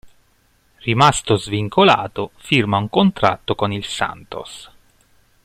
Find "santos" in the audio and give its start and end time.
3.85-4.67